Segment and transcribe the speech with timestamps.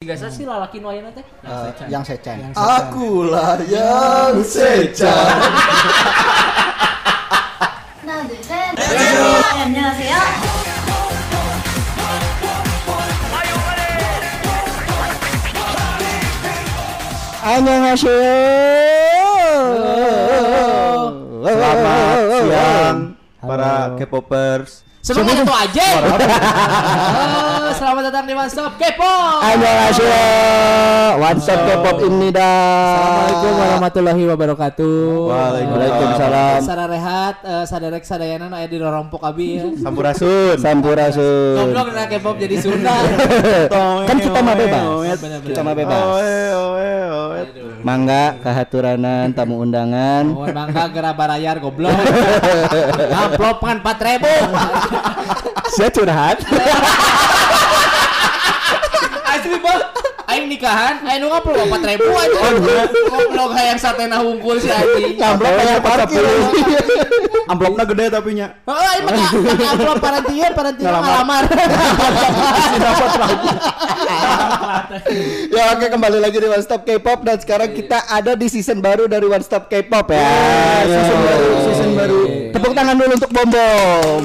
[0.00, 1.20] Tiga saya sih lalaki nuayan noyan teh.
[1.44, 2.40] Eh, yang secan.
[2.40, 2.72] Yang secan.
[2.88, 5.36] Aku lah yang secan.
[17.44, 18.40] Annyeonghaseyo.
[21.44, 22.96] Selamat siang
[23.36, 24.80] para K-popers.
[25.04, 25.88] Semuanya itu aja.
[27.80, 29.40] Selamat datang di One Stop Kepo.
[29.40, 30.20] Annyeonghaseyo.
[31.16, 32.92] One Stop K-pop ini dah.
[32.92, 35.00] Assalamualaikum warahmatullahi wabarakatuh.
[35.32, 36.60] Waalaikumsalam.
[36.60, 39.64] Sada rehat, eh, sadarek sadayana aya di rorompok abi ya.
[39.80, 40.60] Sampurasun.
[40.60, 41.56] Sampurasun.
[41.56, 43.00] Goblok na K-pop jadi Sunda.
[44.12, 45.16] Kan kita mah bebas.
[45.16, 45.48] Bener-bener.
[45.48, 46.04] Kita mah bebas.
[46.20, 47.40] Oe, oe, oe.
[47.80, 50.28] Mangga kehaturanan tamu undangan.
[50.28, 51.96] Mohon bangga gera barayar goblok.
[53.24, 55.80] Amplop kan 4000.
[55.80, 56.44] Saya curhat.
[59.30, 59.82] Asli bang.
[60.60, 62.40] Nikahan, aing nu ngaplo 4000 aja.
[63.08, 65.16] Goblok hayang satena hungkul si anjing.
[65.16, 66.20] Amplop kayak parkir.
[67.48, 68.60] Amplopnya gede tapi nya.
[68.68, 71.48] Oh, aing mah pakai amplop parantia, parantia ngalamar.
[75.56, 79.08] ya oke kembali lagi di One Stop K-pop dan sekarang kita ada di season baru
[79.08, 80.28] dari One Stop K-pop ya.
[80.84, 82.20] season baru, season baru.
[82.52, 84.22] Tepuk tangan dulu untuk Bom Bom.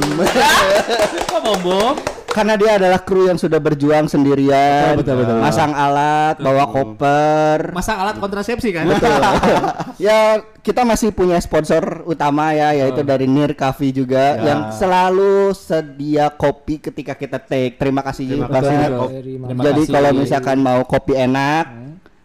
[1.32, 1.96] Kok bombom?
[2.36, 5.38] Karena dia adalah kru yang sudah berjuang sendirian, Betul, betul, betul.
[5.40, 7.72] masang alat, bawa koper.
[7.72, 8.84] Masang alat kontrasepsi kan?
[8.86, 9.16] Betul.
[10.12, 14.52] ya kita masih punya sponsor utama ya yaitu dari Nir Coffee juga Ya.
[14.52, 17.80] yang selalu sedia kopi ketika kita take.
[17.80, 19.10] Terima kasih Terima kasih, Kof.
[19.16, 19.94] Terima Jadi kasih.
[19.96, 21.66] kalau misalkan mau kopi enak,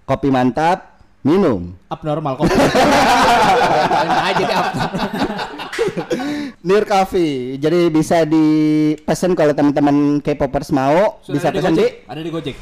[0.03, 1.71] kopi mantap, minum.
[1.87, 2.51] abnormal kok.
[4.01, 4.99] Nah, jadi abnormal.
[6.71, 7.59] Nir Coffee.
[7.59, 11.93] Jadi bisa dipesan kalau teman-teman K-popers mau Sudah bisa ada pesan di Gojek?
[12.07, 12.57] Ada di Gojek.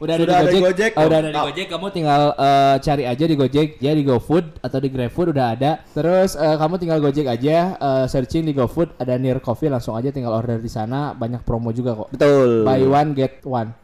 [0.00, 0.90] Udah, Sudah ada ada di di Gojek.
[0.96, 0.96] Gojek?
[0.96, 1.44] Oh, udah ada di Oh.
[1.52, 1.66] Gojek.
[1.68, 5.70] Kamu tinggal eh, cari aja di Gojek, ya di GoFood atau di GrabFood udah ada.
[5.92, 10.08] Terus eh, kamu tinggal Gojek aja, eh, searching di GoFood ada Near Coffee langsung aja
[10.08, 11.12] tinggal order di sana.
[11.12, 12.16] Banyak promo juga kok.
[12.16, 12.64] Betul.
[12.64, 13.76] Buy one get one.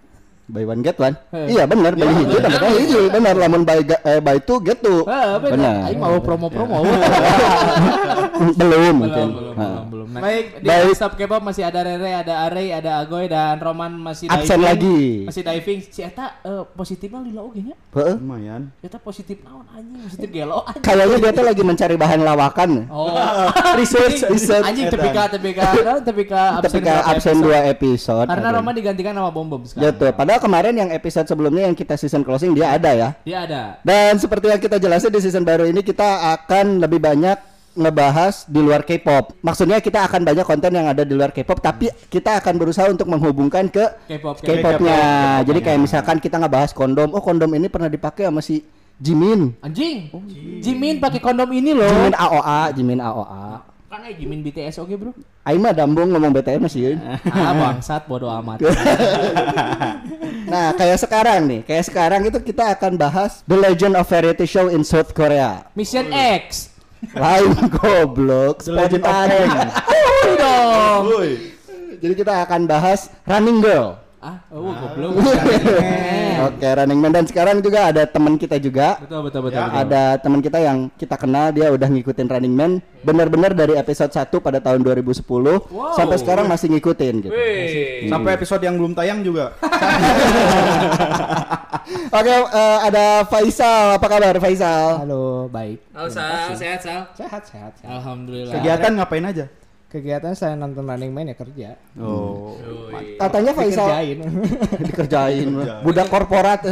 [0.47, 1.19] Buy one get one.
[1.35, 1.59] Eh.
[1.59, 3.03] Iya benar, beli hijau dapat yang hijau.
[3.11, 5.03] Benar, lamun buy ga- eh, buy two get two.
[5.03, 5.91] Eh, benar.
[5.91, 6.87] Aing mau promo-promo.
[8.55, 9.27] belum mungkin.
[9.35, 10.07] belum, belum, belum.
[10.07, 10.95] Nah, Baik, di baik.
[10.95, 14.65] Stop K-pop masih ada Rere, ada Arey, ada Agoy dan Roman masih Absen diving.
[14.65, 15.03] lagi.
[15.27, 15.79] Masih diving.
[15.91, 17.75] Si eta eh, positifnya lila oge nya.
[17.93, 18.15] Heeh.
[18.15, 18.71] Lumayan.
[18.81, 20.85] Eta positif naon anjing, positif gelo anjing.
[20.85, 22.71] Kayaknya dia tuh lagi mencari bahan lawakan.
[22.87, 23.11] Oh,
[23.75, 24.63] Research, research.
[24.63, 25.19] Anjing TPK
[25.83, 28.27] naon, TPK absen Ketika berapa absen dua episode.
[28.31, 28.49] Karena.
[28.57, 29.91] Roman digantikan sama Bom Bom sekarang.
[29.93, 30.11] Jatuh.
[30.17, 33.09] Padahal kemarin yang episode sebelumnya yang kita season closing dia ada ya.
[33.23, 33.63] Dia ada.
[33.85, 37.39] Dan seperti yang kita jelasin di season baru ini kita akan lebih banyak
[37.77, 39.37] ngebahas di luar K-pop.
[39.45, 43.05] Maksudnya kita akan banyak konten yang ada di luar K-pop, tapi kita akan berusaha untuk
[43.07, 44.97] menghubungkan ke K-pop K-popnya.
[45.45, 45.47] K-pop.
[45.53, 48.65] Jadi kayak misalkan kita ngebahas kondom, oh kondom ini pernah dipakai sama si
[48.97, 49.53] Jimin.
[49.61, 50.09] Anjing.
[50.65, 51.85] Jimin pakai kondom ini loh.
[51.85, 53.76] Jimin AOA, Jimin AOA.
[53.97, 55.17] Kan eh Jimin BTS oke, Bro.
[55.41, 57.01] Aing mah dambung ngomong BTS masih.
[57.33, 58.61] Ah, bangsat bodoh amat.
[60.53, 64.69] Nah, kayak sekarang nih, kayak sekarang itu kita akan bahas The Legend of Variety Show
[64.69, 65.65] in South Korea.
[65.73, 66.77] Mission X.
[67.17, 69.17] Lain goblok, The Legend of.
[69.89, 71.03] Uy dong.
[71.09, 71.31] Woi.
[71.97, 73.97] Jadi kita akan bahas Running Girl.
[74.27, 75.23] Ah, oh goblok.
[76.51, 78.99] Oke, Running Man dan sekarang juga ada teman kita juga.
[78.99, 79.63] Betul betul betul.
[79.63, 79.83] Ya, betul.
[79.87, 84.27] Ada teman kita yang kita kenal dia udah ngikutin Running Man benar-benar dari episode 1
[84.43, 85.23] pada tahun 2010
[85.95, 87.31] sampai sekarang masih ngikutin gitu.
[87.31, 88.11] Wih.
[88.11, 89.55] Sampai episode yang belum tayang juga.
[92.19, 93.95] Oke, eh, ada Faisal.
[93.95, 95.07] Apa kabar Faisal?
[95.07, 95.79] Halo, baik.
[95.95, 97.07] Halo Sal, sehat Sal.
[97.15, 97.73] Sehat, sehat.
[97.79, 97.95] sehat.
[98.03, 98.59] Alhamdulillah.
[98.59, 99.47] Kegiatan ngapain aja?
[99.87, 101.79] Kegiatan saya nonton Running Man ya kerja.
[101.95, 102.59] Oh.
[103.17, 104.19] Katanya Faisal Dikerjain.
[104.83, 105.47] dikerjain
[105.81, 106.67] budak korporat.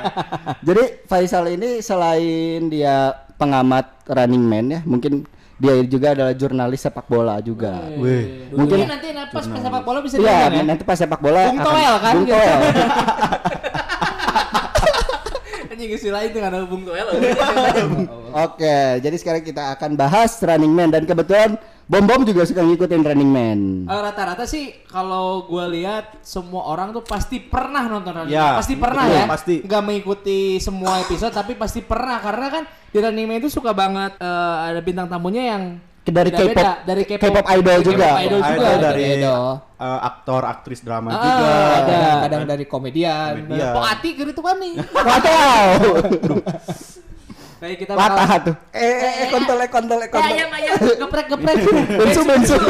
[0.66, 5.22] Jadi Faisal ini selain dia pengamat Running Man ya, mungkin
[5.54, 7.78] dia juga adalah jurnalis sepak bola juga.
[7.94, 8.50] Wih.
[8.50, 10.62] Mungkin Mungkin- nanti pas pas sepak bola bisa Iya, ya.
[10.62, 12.34] nanti pas sepak bola Bung akan- Toel kan, Bung gitu.
[12.34, 12.58] Toel.
[15.68, 17.06] Anjing istilah itu kan ada Bung Toel.
[18.34, 21.54] Oke, jadi sekarang kita akan bahas Running Man dan kebetulan
[21.88, 23.60] Bom Bom juga suka ngikutin Running Man.
[23.84, 28.58] Eh, rata-rata sih kalau gue lihat semua orang tuh pasti pernah nonton Running Ya, Man.
[28.60, 29.24] Pasti pernah betul, ya.
[29.26, 29.54] pasti.
[29.64, 34.14] Nggak mengikuti semua episode tapi pasti pernah karena kan di Running Man itu suka banget
[34.14, 35.64] eh, ada bintang tamunya yang
[36.04, 36.28] Dari.
[36.28, 38.06] K-pop- dari K-pop, K-pop idol juga.
[38.06, 38.64] K-pop idol juga.
[38.66, 39.44] Ada dari Idol.
[39.78, 41.52] eh, aktor, aktris drama Ah, juga.
[41.78, 42.00] ada.
[42.24, 43.32] Kadang dari komedian.
[43.44, 43.72] Komedian.
[43.72, 44.74] Po Ati gitu kan nih.
[44.88, 45.72] Wow.
[47.58, 48.54] Kayak kita Patah tuh.
[48.70, 50.30] Eh, eh, eh, kontol, eh, kontol, eh, kontol.
[50.30, 51.56] ayam ayam geprek geprek.
[51.98, 52.54] Bensu, bensu.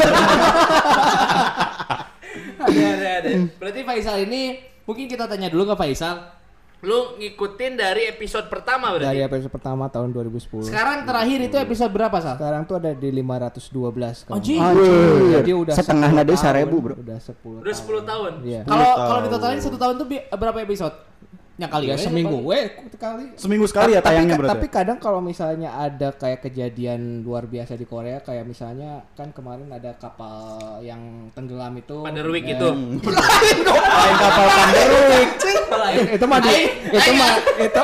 [2.65, 3.29] ada ada ada.
[3.61, 6.41] Berarti Faisal ini mungkin kita tanya dulu ke Faisal.
[6.79, 9.03] Lu ngikutin dari episode pertama berarti?
[9.03, 10.63] Dari episode pertama tahun 2010.
[10.71, 12.39] Sekarang terakhir itu episode berapa, Sal?
[12.39, 14.39] Sekarang tuh ada di 512 sekarang.
[14.39, 14.59] Anjing.
[14.63, 15.43] Anjir.
[15.43, 16.95] Jadi udah setengah 10 nade tahun, seribu bro.
[16.95, 18.31] Udah 10 Udah 10 tahun.
[18.47, 18.61] Iya.
[18.63, 19.23] Kalau 10 kalau tahun.
[19.27, 20.07] ditotalin satu tahun tuh
[20.39, 20.95] berapa episode?
[21.59, 22.47] Yang kali Ya we, seminggu paling.
[22.47, 22.59] we
[22.95, 23.23] kali.
[23.35, 24.51] Seminggu sekali ya tapi, tayangnya berarti.
[24.55, 29.67] tapi kadang kalau misalnya ada kayak kejadian luar biasa di Korea kayak misalnya kan kemarin
[29.67, 32.69] ada kapal yang tenggelam itu Panderwick eh, itu.
[33.99, 35.29] Lain kapal Panderwick.
[36.15, 36.53] itu mah di,
[36.89, 37.81] itu mah itu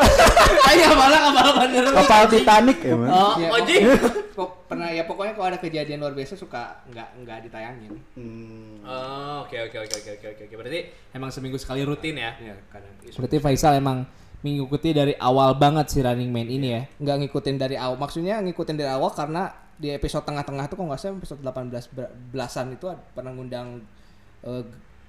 [0.65, 1.95] Ayo malah kapal Panderwick.
[1.99, 3.09] Kapal Titanic ya, Man.
[3.11, 3.75] Oh, Ya, Oji.
[4.35, 8.83] pok- pernah ya pokoknya kalau ada kejadian luar biasa suka nggak nggak ditayangin Hmm.
[8.83, 10.55] Oh, oke oke oke oke oke oke.
[10.55, 10.79] Berarti
[11.09, 12.37] emang seminggu sekali rutin ya?
[12.37, 14.05] ya kadang Berarti Faisal emang
[14.39, 16.81] mengikuti dari awal banget si Running Man ini ya.
[16.99, 20.99] nggak ngikutin dari awal maksudnya ngikutin dari awal karena di episode tengah-tengah tuh kok nggak
[20.99, 23.81] salah episode 18 ber- belasan itu pernah ngundang
[24.41, 24.63] eh,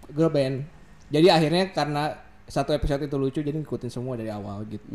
[0.09, 0.65] girl band
[1.07, 4.95] jadi akhirnya karena satu episode itu lucu jadi ngikutin semua dari awal gitu.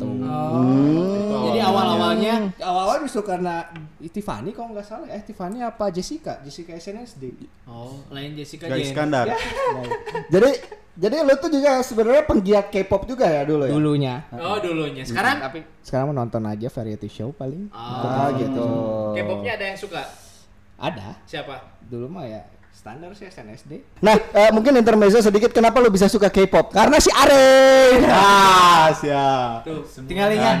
[1.52, 3.68] Jadi awal-awalnya awal-awal justru karena
[4.00, 6.40] Tiffany kalau nggak salah eh Tiffany apa Jessica?
[6.40, 7.36] Jessica SNSD
[7.68, 8.80] Oh, lain Jessica Jen.
[8.80, 9.28] Iskandar.
[10.34, 13.72] Jadi jadi lu tuh juga sebenarnya penggiat K-pop juga ya dulu ya.
[13.72, 14.14] dulunya.
[14.36, 15.04] Oh, dulunya.
[15.08, 15.40] Sekarang?
[15.40, 17.72] Tapi sekarang menonton aja variety show paling.
[17.72, 18.28] Ah.
[18.36, 18.64] Gitu.
[19.16, 20.04] K-popnya ada yang suka?
[20.76, 21.14] ada.
[21.28, 21.80] Siapa?
[21.86, 26.26] dulu mah ya standar sih SNSD Nah, eh, mungkin intermezzo sedikit kenapa lu bisa suka
[26.26, 26.72] K-pop?
[26.72, 27.46] Karena si Are.
[28.10, 29.62] Ah, siap.
[29.62, 30.58] Tuh, tinggal ingat.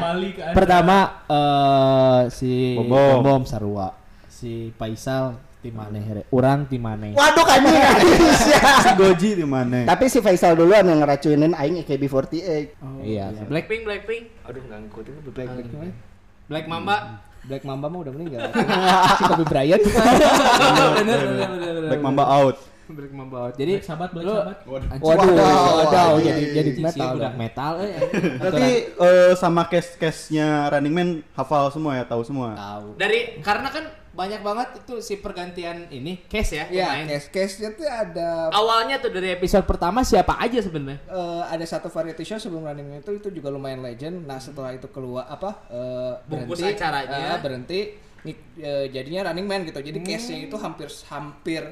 [0.52, 3.42] Pertama eh si Bom Bom.
[3.42, 3.90] Sarua,
[4.28, 6.22] si Faisal tim maneh, re.
[6.30, 7.14] urang tim maneh.
[7.14, 7.62] Waduh kan
[8.82, 9.86] Si Goji di mana?
[9.86, 12.42] Tapi si Faisal duluan yang ngeracunin aing AKB48.
[13.02, 15.94] iya Blackpink, Blackpink, aduh nggak ngikutin Black Black
[16.50, 16.96] Black Mamba.
[17.42, 18.40] Black Mamba mah udah meninggal
[19.12, 21.90] si Kobe Bryant bener, bener, bener, bener.
[21.90, 22.56] Black Mamba out.
[22.92, 23.48] Black Mamba.
[23.56, 24.26] Jadi Black Sabbath, Black.
[24.28, 27.34] Anjing, waduh Waduh, waduh iya, jadi iya, jadi Si metal dong.
[27.40, 27.92] metal eh.
[28.36, 32.52] Berarti eh, sama case-case-nya Running Man hafal semua ya, tahu semua.
[32.52, 37.08] tahu Dari karena kan banyak banget itu si pergantian ini case ya, ya pemain.
[37.08, 41.00] case case nya tuh ada Awalnya tuh dari episode pertama siapa aja sebenarnya?
[41.02, 44.28] eh, ada satu variety show sebelum running Man itu itu juga lumayan legend.
[44.28, 47.16] Nah setelah itu keluar apa eh, Bungkus berhenti, acaranya.
[47.32, 47.80] eh, berhenti
[48.60, 49.80] eh, jadinya running man gitu.
[49.80, 51.62] Jadi case-nya itu hampir hampir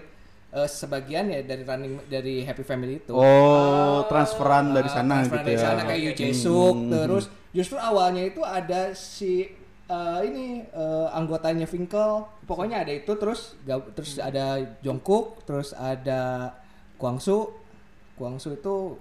[0.50, 3.12] eh, sebagian ya dari running dari Happy Family itu.
[3.12, 5.62] Oh, transferan dari sana transfer gitu dari ya.
[5.62, 9.59] sana kayak Yu Jae-suk terus justru awalnya itu ada si
[9.90, 12.22] eh, ini eh, anggotanya Finkel.
[12.44, 14.46] Pokoknya ada itu terus gab- terus ada
[14.80, 16.54] Jungkook terus ada
[16.94, 17.50] Kwangsu
[18.14, 18.94] Kwangsu itu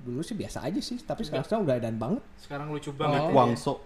[0.00, 2.22] dulu sih biasa aja sih tapi sekarang sekarang udah edan banget.
[2.38, 2.96] Sekarang lucu Oh.
[2.96, 3.20] banget.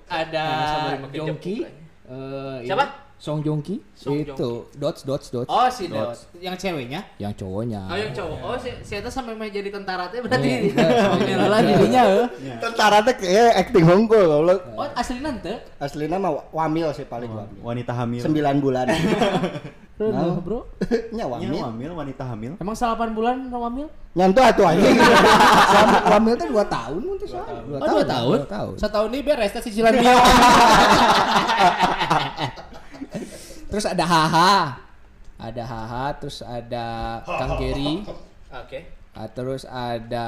[0.07, 1.57] Ada Yang sama dengan kecap Jongki.
[2.05, 2.85] Eh, ini, Siapa?
[3.25, 7.01] Song Jongki Song itu dots dots dots Oh si Dot, yang ceweknya?
[7.17, 8.39] yang cowoknya Oh yang cowok.
[8.39, 10.77] Oh si si Eta sampai mau jadi tentara teh berarti.
[10.77, 11.37] Oh, iya.
[11.49, 12.03] Lah dirinya.
[12.61, 14.61] Tentara teh kayak acting hongkol goblok.
[14.77, 15.57] Oh asli nanti?
[15.81, 17.61] Aslinya mah wa- wamil sih paling wamil.
[17.65, 18.21] Wanita hamil.
[18.21, 18.29] 9
[18.61, 18.93] bulan.
[19.95, 20.11] Bro,
[20.43, 20.59] bro.
[21.15, 21.55] Nya Ya, wamil.
[21.55, 22.53] hamil, wanita hamil.
[22.59, 23.87] Emang 8 bulan Wamil?
[24.13, 24.99] Nyantu atuh anjing.
[25.71, 27.63] Sama Wamil tuh 2 tahun mungkin soalnya.
[27.63, 28.37] Dua Oh 2 tahun?
[28.37, 28.75] dua tahun.
[28.75, 30.15] Setahun ini beres tes cicilan dia.
[33.75, 34.55] Terus ada Haha.
[35.35, 36.85] Ada Haha, terus ada
[37.27, 38.07] Kang Geri.
[38.55, 38.87] Oke.
[39.11, 40.27] Ah, terus ada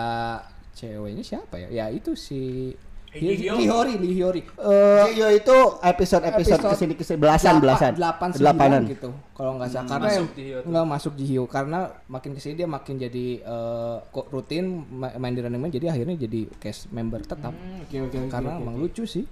[0.72, 1.70] ceweknya siapa ya?
[1.70, 2.75] Ya itu si?
[3.16, 4.44] Lihori, Lihori.
[4.44, 7.97] Eh, yo itu episode-episode Episode ke sini ke sini belasan belasan.
[7.97, 8.82] delapan Delapanan.
[8.85, 10.68] sembilan gitu kalau nggak salah karena Hyo tuh.
[10.68, 15.16] nggak masuk di Hyo karena makin ke sini dia makin jadi eh, kok rutin ma-
[15.16, 18.18] main di Running Man jadi akhirnya jadi cast member tetap oke oke.
[18.28, 19.25] karena emang lucu sih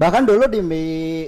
[0.00, 0.64] Bahkan dulu di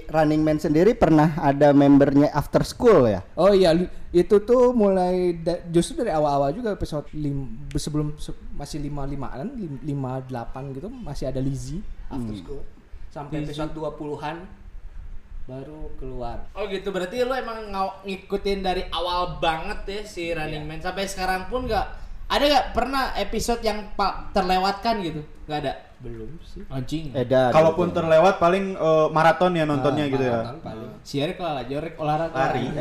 [0.08, 3.20] Running Man sendiri pernah ada membernya After School ya.
[3.36, 3.76] oh iya
[4.08, 9.52] itu tuh mulai da- justru dari awal-awal juga episode lim, sebelum se- masih lima limaan
[9.84, 12.64] lima delapan gitu masih ada Lizzie after school.
[13.12, 14.36] Sampai episode 20-an
[15.44, 16.48] baru keluar.
[16.56, 17.68] Oh gitu berarti lu emang
[18.08, 20.80] ngikutin dari awal banget ya si Running Man.
[20.80, 21.86] Sampai sekarang pun nggak
[22.24, 23.92] ada nggak pernah episode yang
[24.32, 25.20] terlewatkan gitu?
[25.44, 27.54] Nggak ada belum sih anjing Eda.
[27.54, 30.42] Kalaupun terlewat paling eh, maraton ya nontonnya gitu ya.
[30.42, 30.90] Maraton paling.
[31.06, 32.66] si Erik lah jorek olahraga Lari.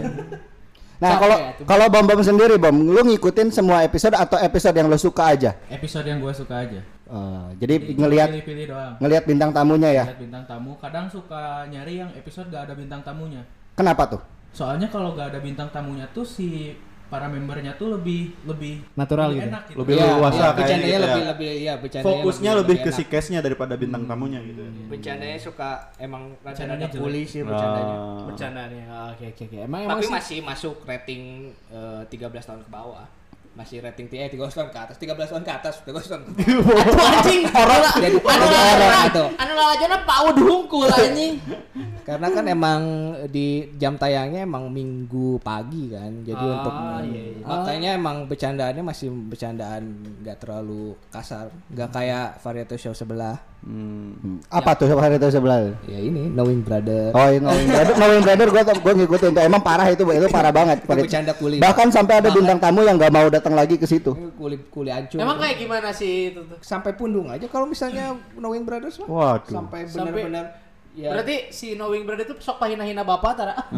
[1.02, 4.86] Nah, kalau ya kalau Bom Bom sendiri Bom, lu ngikutin semua episode atau episode yang
[4.86, 5.58] lu suka aja?
[5.66, 6.78] Episode yang gue suka aja.
[7.12, 8.94] Eh, jadi ngelihat pilih-pilih doang.
[9.04, 10.06] ngelihat bintang tamunya ya.
[10.08, 10.78] Lihat bintang tamu.
[10.80, 13.44] Kadang suka nyari yang episode gak ada bintang tamunya.
[13.76, 14.22] Kenapa tuh?
[14.56, 16.72] Soalnya kalau gak ada bintang tamunya tuh si
[17.12, 19.50] para membernya tuh lebih lebih Natural lebih gitu.
[19.52, 19.78] enak gitu.
[19.78, 20.24] Lebih iya, kayaknya
[20.56, 21.00] bercandanya gitu ya.
[21.04, 24.62] lebih lebih ya bercandanya Fokusnya lebih ke si case-nya daripada bintang tamunya gitu.
[24.64, 24.72] ya.
[24.88, 28.24] bercandanya suka emang Bercandanya bully sih bercandanya Ah.
[28.24, 31.24] bercandanya Ah, oke oke oke emang emang tapi sih- masih masuk rating
[31.68, 33.04] eh, 13 tahun ke bawah
[33.52, 36.22] masih rating TA 13 tahun ke atas 13 tahun ke atas 13 tahun.
[36.40, 36.64] Aduh,
[37.04, 39.26] anjing horor Jadi anu horor lalajana gitu.
[39.36, 41.34] anu lalajana paud hungkul anjing.
[42.08, 42.82] Karena kan emang
[43.28, 46.74] di jam tayangnya emang minggu pagi kan jadi Ah, untuk
[47.06, 47.46] iya, iya.
[47.46, 49.84] makanya emang bercandaannya masih bercandaan
[50.20, 54.42] nggak terlalu kasar nggak kayak variety show sebelah Hmm.
[54.50, 55.78] Apa tuh hari itu sebelah?
[55.86, 59.44] ya ini Knowing Brother Oh, ini Knowing Brother, Knowing Brother gua gua ngikutin tuh.
[59.46, 60.82] Emang parah itu, itu parah banget.
[60.82, 61.62] Itu bercanda kuli.
[61.62, 64.18] Bahkan sampai ada bintang tamu yang nggak mau datang lagi ke situ.
[64.18, 68.18] Ini kuli kuli hancur emang kayak gimana sih itu tuh sampai pundung aja kalau misalnya
[68.34, 69.54] Knowing Brothers mah Waduh.
[69.54, 70.46] sampai benar-benar
[70.92, 73.56] ya berarti si knowing brother itu sok pahina-hina bapak tara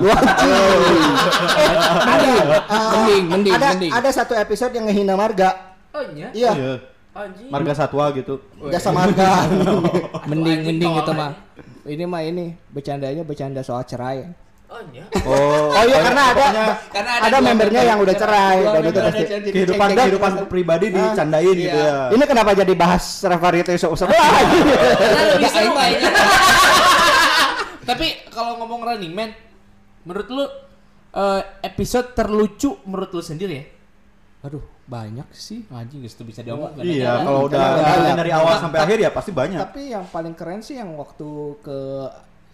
[2.02, 5.78] mending mending ada mending ada satu episode yang ngehina marga.
[5.94, 6.74] oh iya Iya, Iya.
[7.14, 8.42] Anjing Marga satwa gitu.
[8.74, 9.46] jasa marga.
[10.30, 11.22] mending anjing mending tolol itu aja.
[11.22, 11.32] mah
[11.86, 14.34] ini mah ini bercandanya bercanda soal cerai
[14.74, 15.70] oh iya Oh.
[15.70, 16.46] Oh iya karena ada
[16.90, 19.22] Karena ada, dua membernya member yang udah cerai dan itu pasti.
[19.22, 20.46] ada kehidupan kehidupan gitu.
[20.50, 22.10] pribadi dicandain gitu iya.
[22.10, 22.18] ya.
[22.18, 24.18] Ini kenapa jadi bahas variety show sebelah?
[24.98, 26.12] karena lebih seru aing mah kayaknya
[27.90, 29.30] tapi kalau ngomong Running Man
[30.08, 30.46] menurut lu
[31.14, 33.66] eh, episode terlucu menurut lu sendiri ya
[34.44, 36.84] aduh banyak sih Anjing teu bisa diomong kan.
[36.84, 37.88] Iya, kalau udah Banyak.
[37.88, 39.60] ngikutin dari awal sampai akhir ya pasti banyak.
[39.64, 41.30] tapi yang paling keren sih yang waktu
[41.64, 41.80] ke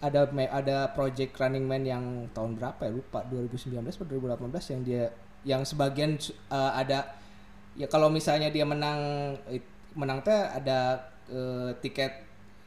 [0.00, 5.04] ada ada project Running Man yang tahun berapa ya lupa 2019 atau 2018 yang dia
[5.44, 6.16] yang sebagian
[6.48, 7.20] uh, ada
[7.76, 9.34] ya kalau misalnya dia menang
[9.94, 12.12] menang teh ada eh, tiket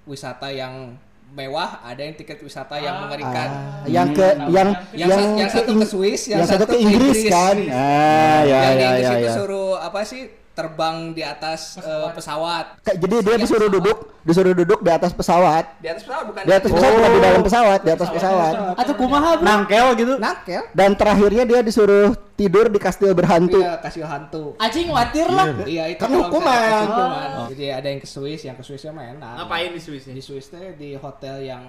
[0.03, 0.95] wisata yang
[1.33, 5.57] mewah ada yang tiket wisata yang mengerikan Ah, yang ke yang yang, yang, yang ke
[5.57, 7.57] satu ke Swiss yang, satu ke Inggris, kan.
[7.73, 9.13] Ah, ya yang di ya Inggris ya.
[9.17, 9.33] itu ya.
[9.33, 10.21] suruh apa sih
[10.53, 15.65] terbang di atas eh, pesawat Kayak- Jadi dia disuruh duduk, disuruh duduk di atas pesawat.
[15.77, 18.53] di atas pesawat bukan Di atas pesawat bukan di dalam pesawat, di atas pesawat.
[18.75, 20.13] atau kumaha bro Nangkel gitu.
[20.15, 23.59] nakel Dan terakhirnya dia disuruh tidur di kastil berhantu.
[23.59, 24.53] Iya, kasih hantu.
[24.57, 26.85] anjing khawatir lah Iya, itu Kan hukuman.
[26.85, 27.29] hukuman.
[27.49, 29.33] Jadi ada yang ke Swiss, yang ke Swissnya mah enak.
[29.39, 31.63] ngapain di Swiss Di Swiss teh di hotel yang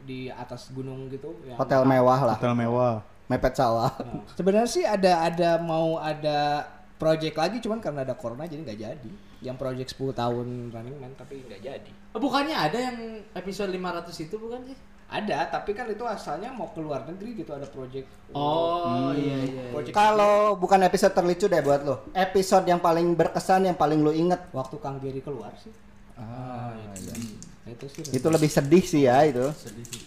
[0.00, 1.38] di atas gunung gitu.
[1.44, 3.00] Yang Hotel mewah lah, Hotel mewah.
[3.24, 3.88] mepet sawah.
[4.32, 9.10] Sebenarnya sih ada ada mau ada project lagi, cuman karena ada corona jadi nggak jadi.
[9.44, 11.90] Yang project 10 tahun Running Man tapi nggak jadi.
[12.16, 12.96] Oh, bukannya ada yang
[13.36, 17.52] episode 500 itu bukan sih Ada, tapi kan itu asalnya mau ke luar negeri gitu
[17.52, 18.08] ada project.
[18.32, 19.70] oh iya iya, iya.
[19.70, 22.08] Project Kalau bukan episode terlucu deh buat lo.
[22.16, 24.48] Episode yang paling berkesan yang paling lo inget.
[24.50, 25.70] waktu Kang Giri keluar sih.
[26.16, 27.14] Ah, iya.
[27.68, 28.02] Itu sih.
[28.16, 29.44] Itu lebih sedih sih ya itu.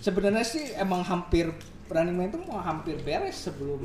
[0.01, 1.53] Sebenarnya sih emang hampir
[1.88, 3.79] Running Man itu mau hampir beres sebelum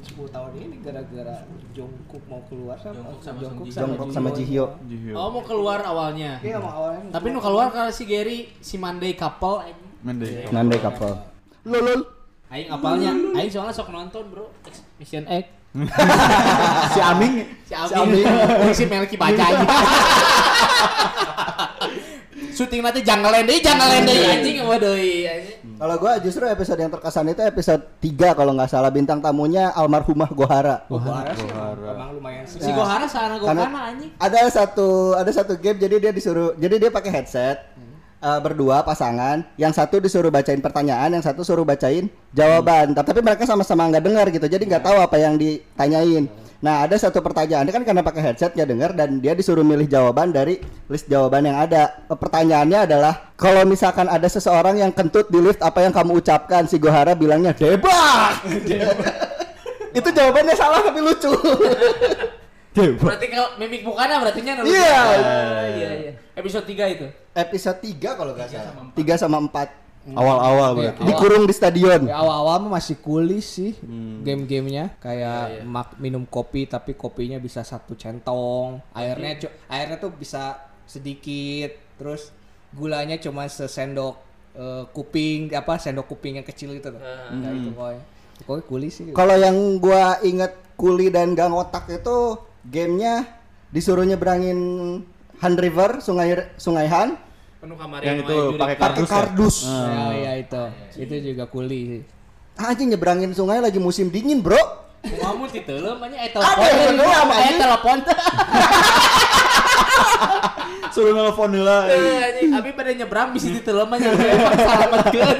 [0.00, 4.64] 10 tahun ini gara-gara Jungkook mau keluar sama Jungkook sama Ji- Jongkok sama Jihyo.
[5.12, 6.40] oh mau keluar awalnya.
[6.40, 7.12] Iya mau awalnya.
[7.12, 9.62] tapi nu keluar karena si Gary si Monday couple.
[9.62, 9.88] Anjing.
[10.00, 10.48] Mending.
[10.48, 11.12] Nandai couple.
[11.62, 12.00] Lulul.
[12.48, 13.12] aing apalnya?
[13.32, 14.48] Aing soalnya sok nonton bro.
[14.96, 15.44] Mission X
[16.92, 17.34] si Aming.
[17.64, 18.20] Si Abi
[18.72, 19.40] si Melki baca.
[19.40, 19.64] Aja
[22.52, 27.26] syuting nanti jangan lendei jangan lendei anjing waduh anjing Kalau gua justru episode yang terkesan
[27.34, 28.86] itu episode 3 kalau nggak salah.
[28.94, 30.86] Bintang tamunya almarhumah Gohara.
[30.86, 31.42] Oh, Gohara sih.
[31.42, 32.62] Emang, emang lumayan sih.
[32.62, 34.14] si Gohara sana Gokana anjing.
[34.14, 37.66] ada satu ada satu game jadi dia disuruh jadi dia pakai headset
[38.22, 39.42] eh, berdua pasangan.
[39.58, 42.94] Yang satu disuruh bacain pertanyaan yang satu suruh bacain jawaban.
[42.94, 44.46] Tapi mereka sama-sama nggak dengar gitu.
[44.46, 46.30] Jadi nggak tahu apa yang ditanyain
[46.62, 47.66] nah ada satu pertanyaan.
[47.66, 51.50] Dia kan karena pakai headset nggak dengar dan dia disuruh milih jawaban dari list jawaban
[51.50, 52.06] yang ada.
[52.06, 56.70] Pertanyaannya adalah kalau misalkan ada seseorang yang kentut di lift apa yang kamu ucapkan?
[56.70, 58.46] Si Gohara bilangnya debak
[59.98, 61.28] itu jawabannya salah tapi lucu.
[62.72, 65.02] Berarti kalau mimik mukana berarti nya Iya.
[65.76, 66.12] iya iya.
[66.32, 67.06] Episode 3 itu?
[67.36, 68.72] Episode 3 kalau nggak salah.
[68.96, 71.02] 3 sama 4 awal-awal berarti.
[71.04, 72.00] dikurung di stadion.
[72.04, 74.20] Ya, awal-awal masih kulis sih Hmm.
[74.20, 74.98] game-gamenya.
[74.98, 78.82] Kayak Iya, mak- minum kopi tapi kopinya bisa satu centong.
[78.92, 81.70] Airnya cu- airnya tuh bisa sedikit.
[81.94, 82.34] Terus
[82.70, 84.18] gulanya cuma sesendok
[84.52, 88.02] eh, kuping apa sendok kuping yang kecil itu tuh nah, itu pokoknya
[88.38, 89.04] pokoknya kulis sih.
[89.10, 93.24] Kalau yang gua inget kuli dan gang otak itu gamenya
[93.68, 94.60] disuruh nyebrangin
[95.38, 97.16] Han River sungai sungai Han
[97.62, 98.98] penuh kamar Yang itu pakai kardus.
[98.98, 99.14] ya?
[99.14, 100.62] kardus ya, ya itu
[100.98, 102.02] itu juga kuli sih
[102.58, 104.58] anjing nyebrangin sungai lagi musim dingin bro
[105.02, 107.98] kamu gitu lo banyak eh Ada telepon yang teh, tenggelam, eh telepon
[110.92, 111.88] Suruh nelfon heula.
[111.88, 115.38] Eh, anjing, abi pada nyebrang bisa ditelemah selamatkeun.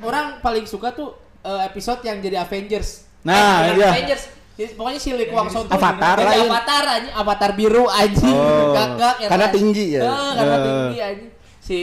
[0.00, 1.12] Orang paling suka tuh
[1.44, 3.04] eh, episode yang jadi Avengers.
[3.20, 3.92] Nah, Eh, iya.
[3.92, 4.32] Avengers.
[4.58, 6.50] Jadi Pokoknya si Lee Kwang Soo tuh Avatar lain.
[6.50, 8.34] Avatar anjing, Avatar biru anjing.
[8.34, 8.74] Oh.
[8.76, 9.28] Gagak ya.
[9.30, 9.54] Karena kan?
[9.54, 10.02] tinggi ya?
[10.02, 10.64] Eh, karena Eh.
[10.66, 11.30] tinggi anjing.
[11.62, 11.80] Si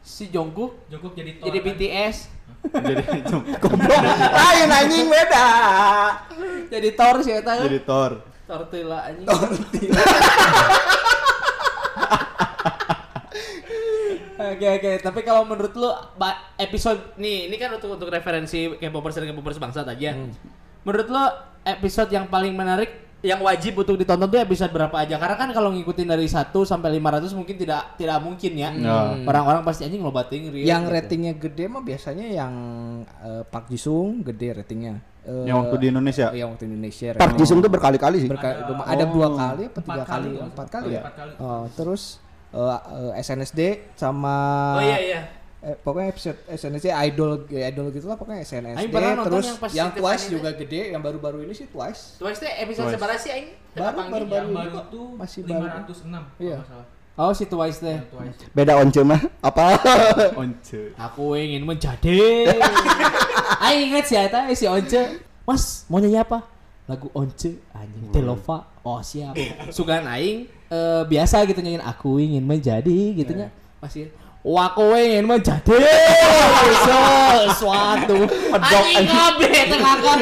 [0.00, 1.66] si Jungkook Jungkook jadi Thor jadi kan?
[1.74, 2.16] BTS
[2.66, 3.02] Jadi
[3.62, 4.00] Goblok.
[4.32, 5.46] Lain anjing beda.
[6.66, 7.52] Jadi Thor sih eta.
[7.60, 8.12] jadi Thor.
[8.46, 9.26] Tortilla anjing.
[14.36, 15.88] Oke oke, tapi kalau menurut lu
[16.56, 20.12] episode nih, ini kan untuk untuk referensi K-popers dan K-popers bangsat aja.
[20.84, 21.24] Menurut lu
[21.66, 25.18] episode yang paling menarik yang wajib untuk ditonton tuh episode berapa aja?
[25.18, 28.70] Karena kan kalau ngikutin dari 1 sampai 500 mungkin tidak tidak mungkin ya.
[28.70, 29.18] Ya.
[29.20, 30.94] Orang-orang pasti anjing lobating real Yang gitu.
[30.94, 32.52] ratingnya gede mah biasanya yang
[33.02, 35.02] eh, Park Jisung gede ratingnya.
[35.26, 36.26] Eh, Yang waktu di Indonesia.
[36.30, 37.08] Yang waktu di Indonesia.
[37.10, 38.30] Park rating- Jisung tuh berkali-kali sih.
[38.30, 40.46] berkali- ada dua kali apa Empat tiga kali, kali?
[40.46, 41.00] Empat kali ya.
[41.02, 41.32] Empat kali.
[41.42, 42.02] Oh, terus
[42.52, 43.60] eh, eh, SNSD
[43.92, 44.36] sama
[44.78, 45.20] Oh iya iya.
[45.60, 48.66] Eh, pokoknya episode SNSD idol idol gitu lah pokoknya SNSD
[49.22, 50.32] terus yang pas yang Twice itu.
[50.36, 52.94] juga gede yang baru-baru ini sih Twice Twice teh episode Twice.
[52.96, 53.48] seberapa sih aing?
[53.72, 54.48] Baru, baru, Yang baru.
[54.52, 55.64] baru tuh masih baru.
[55.84, 56.58] 506 Iya.
[57.16, 58.38] Oh si Twice Twice.
[58.52, 59.20] Beda once mah.
[59.40, 59.80] Apa?
[60.40, 60.92] Once.
[61.00, 62.44] Aku ingin menjadi.
[63.64, 65.00] Aing inget si Eta si Once.
[65.42, 66.44] Mas mau nyanyi apa?
[66.84, 68.68] Lagu Once anjing Telova.
[68.80, 69.32] Oh siap.
[69.70, 73.48] Sugan aing eh, biasa gitu nyanyiin aku ingin menjadi gitunya.
[73.80, 74.12] Masih
[74.46, 75.74] Wah, aku ingin menjadi
[76.86, 78.14] sesuatu.
[78.54, 80.18] Anjing ngabe tengah kan.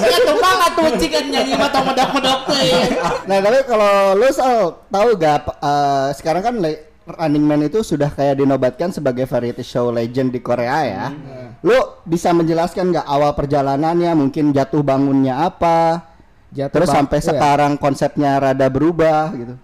[0.00, 2.72] Cik tukang atuh cik kan nyanyi mah tong medok-medok teh.
[3.28, 4.28] Nah tapi kalau lu
[4.88, 6.54] tahu gak p- eh, sekarang kan
[7.08, 11.04] Running Man itu sudah kayak dinobatkan sebagai variety show legend di Korea ya.
[11.60, 16.04] Lu bisa menjelaskan nggak awal perjalanannya, mungkin jatuh bangunnya apa,
[16.48, 17.26] Jatuh terus bang- sampai oh ya.
[17.28, 19.54] sekarang konsepnya rada berubah gitu.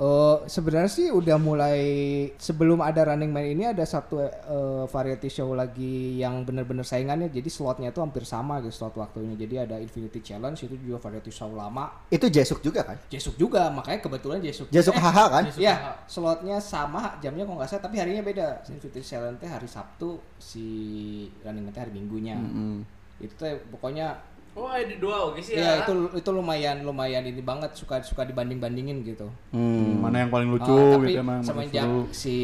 [0.00, 1.80] Eh, sebenarnya sih udah mulai
[2.40, 7.44] sebelum ada Running Man ini ada satu eh, variety show lagi yang bener-bener saingannya jadi
[7.52, 11.52] slotnya itu hampir sama gitu slot waktunya jadi ada Infinity Challenge itu juga variety show
[11.52, 12.96] lama Itu Jesuk juga kan?
[13.12, 15.44] Jesuk juga makanya kebetulan Jesuk Jesuk eh, HH kan?
[15.60, 15.74] Iya,
[16.08, 18.64] slotnya sama, jamnya kok nggak salah, tapi harinya beda.
[18.72, 20.64] Infinity Challenge teh hari Sabtu, si
[21.44, 22.40] Running Man teh hari Minggunya.
[23.20, 24.16] Itu teh pokoknya
[24.50, 28.58] Oh, ada dua oke sih ya itu itu lumayan lumayan ini banget suka suka dibanding
[28.58, 29.30] bandingin gitu.
[29.54, 30.02] Hmm.
[30.02, 31.38] Mana yang paling lucu Oh, tapi gitu emang.
[31.40, 32.34] paling semenjak si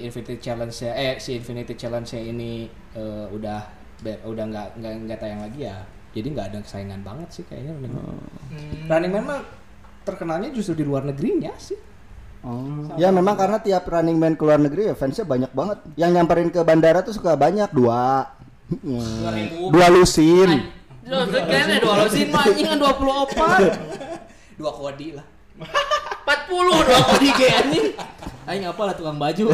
[0.00, 2.64] Infinity Challenge ya eh si Infinity Challenge ini
[2.96, 3.60] eh, udah
[4.00, 7.76] be- udah nggak nggak nggak tayang lagi ya jadi nggak ada saingan banget sih kayaknya
[7.76, 8.08] Running Man.
[8.88, 9.40] Running Man mah
[10.00, 11.76] terkenalnya justru di luar negerinya sih.
[12.40, 12.88] Oh.
[12.96, 15.76] Ya memang karena tiap Running Man ke luar negeri ya fansnya banyak banget.
[15.94, 18.32] Yang nyamperin ke bandara tuh suka banyak dua.
[18.72, 19.68] Hmm.
[19.68, 20.79] Dua lusin.
[21.10, 24.54] Lo kayaknya dua losin mah anjing kan 24.
[24.54, 25.26] Dua kodi lah.
[25.58, 27.86] 40 dua kali ge anjing.
[28.46, 29.44] Aing apa lah tukang baju.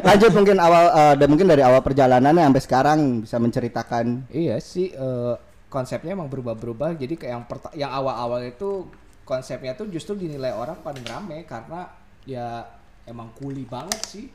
[0.00, 4.92] Lanjut mungkin awal eh, dan mungkin dari awal perjalanannya sampai sekarang bisa menceritakan Iya sih
[4.96, 5.34] eh,
[5.68, 6.96] konsepnya emang berubah-berubah.
[6.96, 7.44] Jadi kayak yang
[7.76, 8.88] yang awal-awal itu
[9.28, 11.92] konsepnya tuh justru dinilai orang paling rame karena
[12.24, 12.64] ya
[13.04, 14.26] emang kuli banget sih.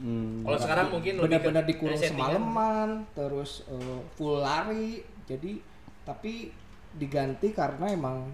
[0.00, 0.40] Hmm.
[0.48, 5.04] Kalau sekarang mungkin lebih Benar-benar dikurung semalaman, terus eh, full lari.
[5.28, 5.60] Jadi
[6.04, 6.48] tapi
[6.96, 8.32] diganti karena emang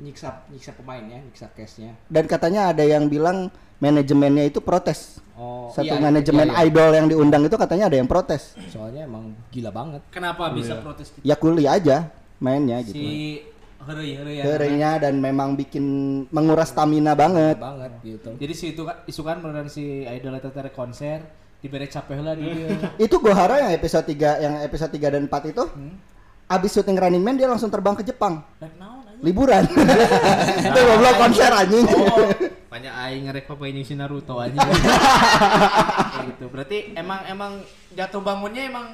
[0.00, 1.92] nyiksa nyiksa pemainnya, nyiksa case-nya.
[2.08, 5.20] dan katanya ada yang bilang manajemennya itu protes.
[5.36, 6.68] Oh, Satu iya, manajemen iya, iya.
[6.68, 8.56] idol yang diundang itu katanya ada yang protes.
[8.68, 10.00] Soalnya emang gila banget.
[10.12, 11.24] Kenapa bisa protes gitu?
[11.24, 12.96] Ya kuli aja mainnya gitu.
[12.96, 13.44] Si
[13.86, 15.00] Heureuy ya.
[15.00, 15.84] Dan memang bikin
[16.28, 17.56] menguras stamina banget.
[17.56, 18.30] Banget gitu.
[18.36, 21.24] Jadi si itu kan isu kan beneran si idol teh konser
[21.60, 22.68] diberi capek lah di dia.
[23.04, 25.64] Itu Gohara yang episode 3 yang episode 3 dan 4 itu
[26.50, 28.40] abis syuting Running Man dia langsung terbang ke Jepang
[29.20, 29.28] anjing?
[29.28, 29.64] liburan.
[30.72, 31.84] itu goblok konser anjing.
[31.84, 32.32] Oh,
[32.72, 34.56] banyak aing ngerek papa ini si Naruto aja.
[34.56, 36.44] Kayak gitu.
[36.48, 37.52] Berarti emang emang
[37.92, 38.86] jatuh bangunnya emang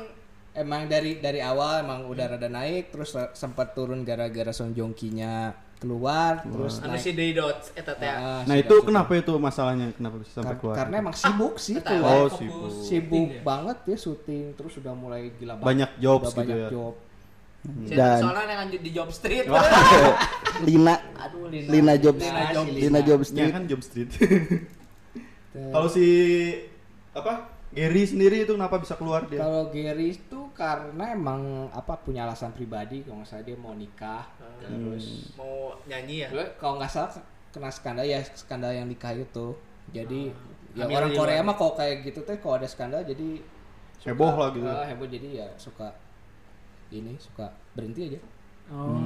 [0.57, 6.41] Emang dari dari awal emang udah rada naik terus sempat turun gara-gara Song Joong-ki-nya keluar
[6.43, 7.05] terus anu naik.
[7.05, 8.09] si Deidot eta teh.
[8.09, 9.93] Ah, Nah si itu kenapa itu masalahnya?
[9.93, 10.77] Kenapa bisa sampai Kar- keluar?
[10.79, 12.09] karena emang sibuk sih Eta keluar.
[12.17, 12.71] Oh, sibuk.
[12.83, 13.43] sibuk dia.
[13.43, 15.69] banget ya syuting terus udah mulai gila banget.
[15.69, 16.69] Banyak jobs Udah gitu banyak ya.
[16.73, 16.95] job.
[17.67, 19.45] Dan- soalnya yang lanjut di Job Street.
[20.67, 21.69] Lina Aduh Lina.
[21.69, 23.53] Lina Job Lina Job Lina Job Ya Street.
[23.53, 24.11] kan Job Street.
[25.73, 26.07] Kalau si
[27.13, 27.56] apa?
[27.77, 29.45] Gary sendiri itu kenapa bisa keluar dia?
[29.45, 34.25] Kalau Gary itu karena emang apa punya alasan pribadi kalau nggak salah dia mau nikah
[34.65, 36.29] terus mau nyanyi ya.
[36.33, 37.13] Gue kalau nggak salah
[37.53, 39.53] kena skandal ya skandal yang nikah itu.
[39.93, 40.33] Jadi
[40.73, 43.45] ya Hamil orang Korea mah kalau kayak gitu teh kalau ada skandal jadi
[44.09, 44.65] Heboh lah gitu.
[44.65, 45.93] Ah, heboh jadi ya suka
[46.89, 48.21] ini suka berhenti aja.
[48.67, 48.99] Oh.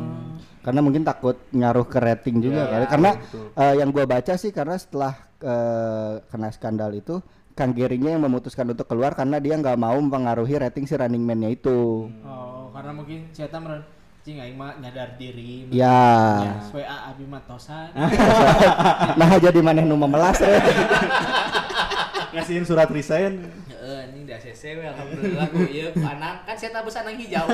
[0.64, 2.84] karena mungkin takut ngaruh ke rating juga Ya, kali.
[2.88, 3.44] Karena betul.
[3.52, 7.20] eh, yang gua baca sih karena setelah eh, kena skandal itu
[7.60, 11.52] Kang Gerinya yang memutuskan untuk keluar karena dia nggak mau mempengaruhi rating si Running Man-nya
[11.52, 12.08] itu.
[12.24, 13.84] Oh, karena mungkin saya meren
[14.24, 15.68] cing aing mah nyadar diri.
[15.68, 16.40] Ya.
[16.40, 17.92] Ya, WA abi mah tosan.
[19.20, 20.56] nah jadi maneh nu memelas eh.
[22.32, 23.44] Ngasihin surat resign.
[23.68, 27.44] Heeh, anjing di ACC we alhamdulillah ku ieu anang kan saya tabus anang hijau.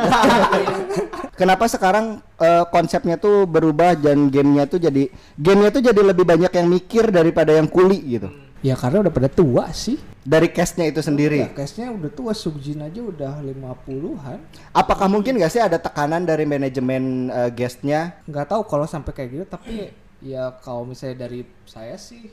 [1.42, 6.54] Kenapa sekarang eh, konsepnya tuh berubah dan gamenya tuh jadi gamenya tuh jadi lebih banyak
[6.54, 8.45] yang mikir daripada yang kuli gitu.
[8.66, 9.94] Ya karena udah pada tua sih.
[10.26, 11.38] Dari cashnya itu Ya, sendiri.
[11.54, 14.42] case-nya udah tua, Sugjin aja udah 50-an.
[14.74, 18.18] Apakah mungkin gak sih ada tekanan dari manajemen eh, guestnya?
[18.26, 22.26] Nggak tahu kalau sampai kayak gitu, tapi ya kalau misalnya dari saya sih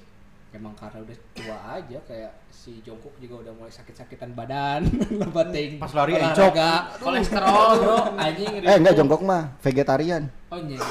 [0.49, 4.89] emang karena udah tua aja kayak si Jongkok juga udah mulai sakit-sakitan badan,
[5.21, 5.77] lebating.
[5.77, 6.53] Pas lari encok.
[6.97, 8.53] Kolesterol bro anjing.
[8.57, 10.33] Eh enggak jongkok mah vegetarian.
[10.49, 10.81] Oh iya.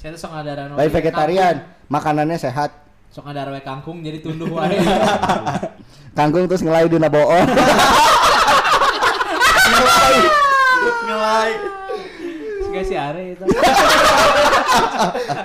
[0.00, 1.54] Saya tuh sok ngadaran Lain vegetarian,
[1.92, 2.72] makanannya sehat.
[3.10, 4.78] Sok ngadar we kangkung jadi tunduh wae.
[6.18, 7.42] Kangkung terus ngelai dina boon.
[11.10, 11.52] Ngelai.
[12.62, 13.44] Siga si Are itu.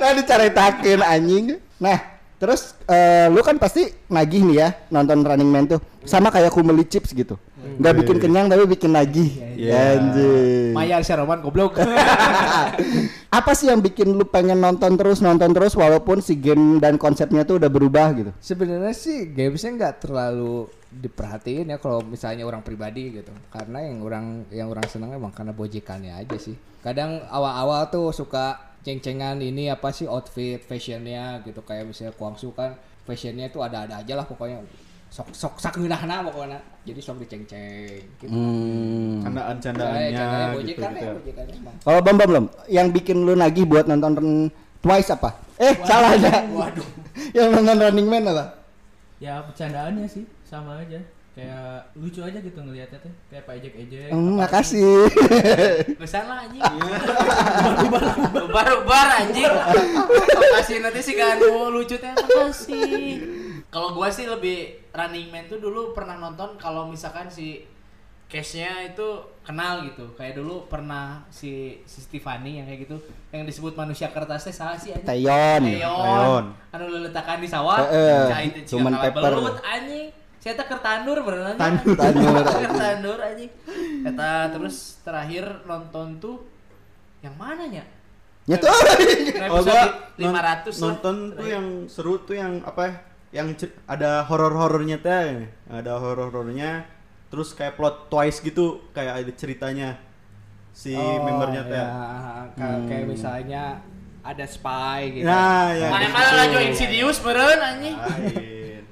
[0.01, 1.58] nah dicaritakin anjing.
[1.82, 5.80] Nah, terus eh, lu kan pasti nagih nih ya nonton Running Man tuh.
[6.06, 7.36] Sama kayak Kumeli Chips gitu.
[7.65, 9.30] Nggak bikin kenyang tapi bikin nagih.
[9.58, 9.98] Iya.
[9.98, 10.71] Anjing.
[10.78, 11.82] Maya Syarman goblok.
[13.38, 17.43] Apa sih yang bikin lu pengen nonton terus nonton terus walaupun si game dan konsepnya
[17.43, 18.32] tuh udah berubah gitu?
[18.39, 23.34] Sebenarnya sih gamesnya nggak terlalu diperhatiin ya kalau misalnya orang pribadi gitu.
[23.50, 26.56] Karena yang orang yang orang senang emang karena bojekannya aja sih.
[26.86, 32.78] Kadang awal-awal tuh suka ceng-cengan ini apa sih outfit fashionnya gitu kayak misalnya Kuangsu kan
[33.02, 34.62] fashionnya tuh ada-ada aja lah pokoknya
[35.10, 38.30] sok sok sak ngeunahna pokoknya jadi sok diceng-ceng gitu.
[38.30, 39.26] Hmm.
[39.26, 41.02] Candaan-candaannya Kayak candaan gitu, bojekan gitu.
[41.02, 41.76] ya bojekannya emang.
[41.82, 44.54] Kalau Bam Bam belum, yang bikin lu nagih buat nonton
[44.86, 45.34] Twice apa?
[45.58, 46.45] Eh, salah aja.
[46.45, 46.88] Waduh.
[47.38, 48.45] yang nonton Running Man apa?
[49.17, 51.02] Ya bercandaannya sih sama aja.
[51.36, 53.12] Kayak lucu aja gitu ngeliatnya teh.
[53.28, 54.08] Kayak Pak Ejek Ejek.
[54.08, 55.04] Apa makasih.
[56.00, 56.63] Pesan lah anjing.
[58.56, 59.52] Bar-bar anjing.
[60.56, 63.19] Kasih nanti sih kan oh, lucu teh makasih.
[63.67, 67.67] Kalau gua sih lebih Running Man tuh dulu pernah nonton kalau misalkan si
[68.26, 69.08] case-nya itu
[69.45, 70.15] kenal gitu.
[70.15, 72.98] Kayak dulu pernah si si Stefani yang kayak gitu
[73.32, 75.08] yang disebut manusia kertasnya salah sih anjing.
[75.08, 75.62] Tayon.
[75.67, 75.84] Teyon.
[75.84, 76.45] Teyon.
[76.74, 77.80] Anu letakkan di sawah.
[77.86, 79.21] Heeh, Cai itu cuman paper.
[79.36, 79.94] belut anjing.
[80.45, 81.58] Saya tak kertandur beneran.
[81.58, 81.97] Tandur.
[81.97, 82.69] Tandur, anjing.
[82.69, 83.51] Kertandur anjing.
[84.05, 86.45] Kata terus terakhir nonton tuh
[87.19, 87.81] yang mana ya?
[88.45, 88.69] Ya tuh.
[88.69, 89.81] Oh, Episode gua
[90.21, 90.77] 500 non- lah.
[90.86, 92.93] nonton tuh yang seru tuh yang apa ya?
[93.41, 95.49] Yang ada horor-horornya teh.
[95.65, 96.86] Ada horor-horornya.
[97.27, 99.97] Terus kayak plot twice gitu, kayak ada ceritanya
[100.71, 101.73] si Oh, membernya teh.
[101.73, 101.89] ya,
[102.53, 103.81] ka- kayak misalnya
[104.21, 105.25] ada spy gitu.
[105.25, 105.89] Nah, ya.
[105.89, 106.13] Mana gitu.
[106.13, 107.97] mana laju Insidious meren anjing.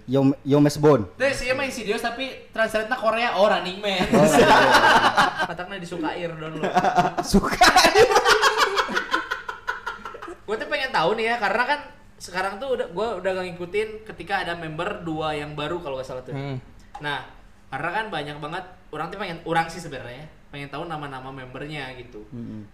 [0.04, 1.08] Yo Yomes Bone.
[1.16, 4.08] Teh sih mah Insidious tapi translate-na Korea oh Running Man.
[5.50, 6.60] Matakna disukair dulu.
[7.32, 7.56] Suka.
[10.44, 11.80] gue tuh pengen tahu nih ya karena kan
[12.20, 16.08] sekarang tuh udah gue udah gak ngikutin ketika ada member dua yang baru kalau gak
[16.08, 16.36] salah tuh.
[16.36, 16.60] Hmm.
[17.00, 17.24] Nah
[17.72, 22.28] karena kan banyak banget orang tuh pengen orang sih sebenarnya pengen tahu nama-nama membernya gitu.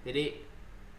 [0.03, 0.48] Jadi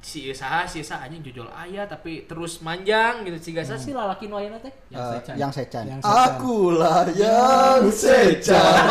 [0.01, 4.27] si usaha si usaha anjing jujur ayah tapi terus manjang gitu si gasa sih lalaki
[4.27, 5.35] nu ayeuna teh Yang Eh, Sechan.
[5.37, 5.85] yang Sechan.
[5.87, 6.25] Yang Sechan.
[6.27, 8.89] Akulah yang Sechan.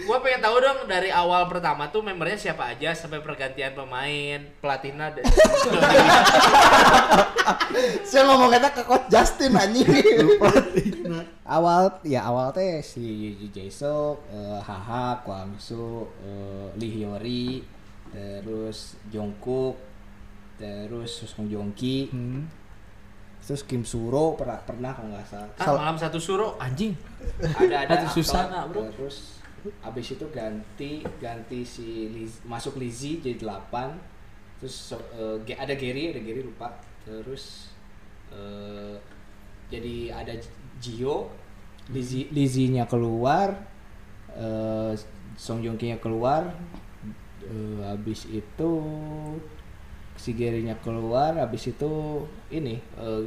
[0.00, 5.06] gue pengen tahu dong dari awal pertama tuh membernya siapa aja sampai pergantian pemain pelatihnya
[5.12, 5.22] dan
[8.02, 9.86] Saya ngomong kata ke coach Justin anjing.
[11.44, 13.06] awal ya awal teh si
[13.50, 17.62] Jaesuk, eh, Haha, Kwangsu, eh, Lee Hyori,
[18.10, 19.78] terus Jungkook,
[20.56, 22.10] terus Sung Joong Ki,
[23.40, 25.48] terus Kim Suro pernah pernah kalau nggak salah.
[25.56, 26.92] ah, malam satu suruh anjing.
[27.40, 28.84] Ada ada Satu Susana, bro.
[28.90, 29.40] terus
[29.80, 33.92] abis itu ganti ganti si Liz- masuk Lizzy jadi 8
[34.56, 36.72] terus so- eh, Ge- ada Gary ada Gary lupa.
[37.00, 37.68] Terus
[38.28, 38.96] eh,
[39.68, 40.32] jadi ada
[40.76, 41.28] Gio
[41.88, 43.52] Lizzy Lizzy-nya keluar
[44.32, 44.92] eh,
[45.34, 46.52] Song Joong Ki-nya keluar
[47.50, 48.70] eh, habis itu
[50.14, 53.22] si Gary-nya keluar habis itu ini eh,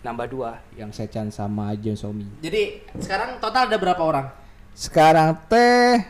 [0.00, 0.56] nambah dua.
[0.74, 4.26] yang Sechan sama Jun Somi jadi sekarang total ada berapa orang?
[4.74, 6.00] Sekarang teh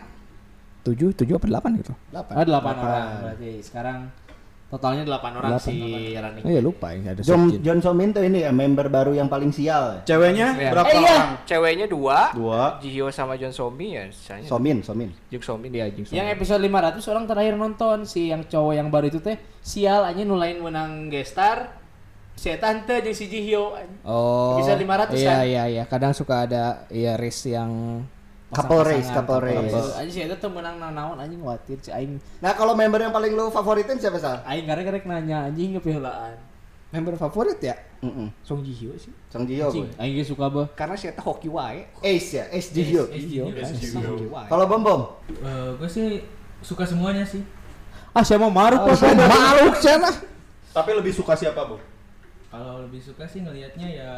[0.87, 1.92] tujuh tujuh apa delapan gitu?
[2.14, 3.99] Ah, delapan orang berarti sekarang
[4.70, 5.66] totalnya delapan orang Delapan.
[5.66, 5.76] si
[6.14, 6.44] running.
[6.46, 7.50] oh ya lupa ya ada John.
[7.59, 9.98] John Somin tuh ini ya member baru yang paling sial.
[10.04, 10.70] Ceweknya Iya.
[10.70, 11.11] berapa Eh, iya.
[11.11, 11.28] orang?
[11.42, 12.62] ceweknya dua Dua.
[12.78, 15.11] Jihyo sama John Somi ya misalnya Somin, Somin.
[15.26, 18.88] Jung Somi dia Jung Somi Yang episode 500 orang terakhir nonton si yang cowok yang
[18.88, 21.83] baru itu teh sial aja nulain menang gestar.
[22.33, 23.74] Si eta henteu jeung si Jihyo.
[24.00, 25.42] oh Episode 500 iya kan?
[25.44, 28.00] iya iya kadang suka ada ya race yang
[28.51, 29.71] Couple race, couple race.
[29.95, 32.19] Anjing si eta teu menang nanaon anjing khawatir si aing.
[32.43, 34.43] Nah kalau member yang paling lu favoritin siapa Sal?
[34.43, 36.51] Aing karek-karek nanya anjing ngepiheulaan.
[36.91, 38.27] member favorit ya Mm-mm.
[38.43, 39.15] Song Ji Hyo sih.
[39.31, 39.71] Song Ji Hyo.
[39.95, 40.67] Aing ge suka bah.
[40.75, 41.87] Karena saya tahu hoki wae.
[42.03, 43.07] Ace ya, Ace Ji Hyo.
[44.51, 46.19] Kalau Bom Bom, Eh, gue sih
[46.59, 47.47] suka semuanya sih.
[48.11, 50.11] Ah, saya mau maruk Oh, saya Maluk sana.
[50.75, 51.79] Tapi lebih suka siapa, Bu?
[52.51, 54.11] Kalau lebih suka sih ngelihatnya ya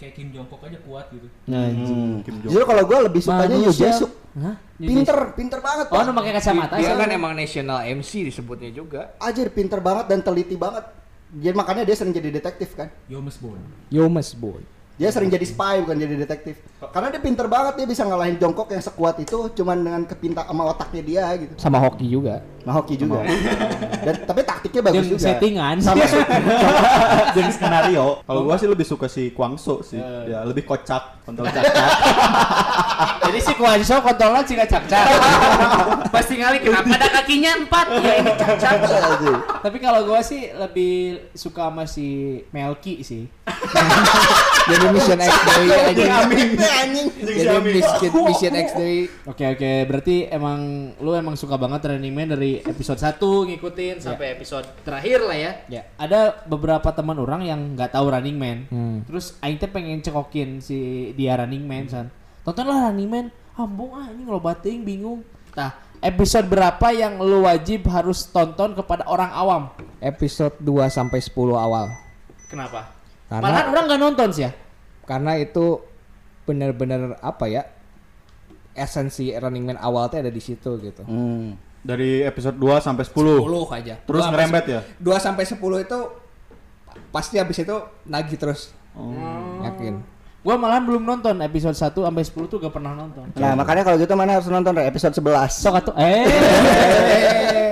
[0.00, 1.28] kayak Kim Jong Kook aja kuat gitu.
[1.44, 2.48] Hmm, Kim Jong.
[2.48, 3.92] Justru kalau gue lebih sukanya Manusia.
[3.92, 4.10] Jae-suk.
[4.40, 4.56] Hah?
[4.80, 5.86] Pinter, pinter banget.
[5.92, 6.96] Oh, nu pakai kacamata Dia ya?
[6.96, 9.12] kan emang national MC disebutnya juga.
[9.20, 10.88] Anjir pinter banget dan teliti banget.
[11.30, 12.88] Jadi makanya dia sering jadi detektif kan.
[13.06, 13.60] Yomes Bond.
[13.92, 14.64] Yomes boy.
[15.00, 16.60] Dia sering jadi spy bukan jadi detektif.
[16.92, 20.68] Karena dia pinter banget dia bisa ngalahin Jongkok yang sekuat itu cuman dengan kepinta sama
[20.68, 21.56] otaknya dia gitu.
[21.56, 22.44] Sama hoki juga.
[22.68, 23.24] Nah hoki juga.
[24.04, 25.24] Dan tapi taktiknya bagus Jeung juga.
[25.24, 25.76] settingan.
[25.80, 26.04] Sama
[27.34, 28.20] Jeung skenario.
[28.28, 29.96] Kalau gua sih lebih suka si Kwangso sih.
[30.28, 31.72] Ya, lebih kocak, kontol cacak.
[33.24, 35.04] Jadi si Kwanso kontrolnya cika cak-cak.
[36.12, 37.86] Pasti ngali kenapa ada kakinya empat?
[38.04, 38.76] Ya ini cacat.
[39.64, 43.24] Tapi kalau gua sih lebih suka sama si Melki sih.
[44.70, 46.04] Jadi Mission X dari aja.
[46.22, 47.08] anjing.
[47.18, 52.28] Jadi Mission, Mission X dari Oke oke, berarti emang lu emang suka banget Running Man
[52.38, 55.52] dari episode 1 ngikutin sampai episode terakhir lah ya.
[55.66, 58.58] Ya, ada beberapa teman orang yang nggak tahu Running Man.
[58.70, 58.96] Hmm.
[59.10, 62.06] Terus aing teh pengen cekokin si dia Running Man san.
[62.46, 63.26] Tontonlah Running Man.
[63.58, 65.20] Ambung ah ini ngelobating bingung.
[65.52, 69.62] Nah, episode berapa yang lu wajib harus tonton kepada orang awam?
[70.00, 71.86] episode 2 sampai 10 awal.
[72.48, 72.99] Kenapa?
[73.30, 74.52] Karena- Malahan orang nggak nonton sih ya.
[75.06, 75.78] Karena itu
[76.42, 77.62] bener-bener apa ya?
[78.70, 81.02] Esensi Running Man awal teh ada di situ gitu.
[81.06, 81.54] Hmm.
[81.80, 83.40] Dari episode 2 sampai 10.
[83.40, 83.94] 10 aja.
[84.02, 84.80] Terus ngerembet ya?
[84.82, 85.98] se- 2 sampai 10 itu
[87.10, 88.74] pasti habis itu nagih terus.
[88.92, 89.14] Oh.
[89.62, 90.02] Yakin.
[90.40, 93.28] Gua malahan belum nonton episode 1 sampai 10 tuh gak pernah nonton.
[93.36, 95.94] Nah makanya kalau gitu mana harus nonton episode 11 Sok atuh.
[96.00, 96.24] Eh.